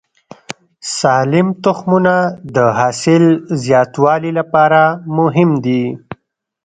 [0.99, 2.15] سالم تخمونه
[2.55, 3.23] د حاصل
[3.63, 4.81] زیاتوالي لپاره
[5.17, 5.83] مهم دي.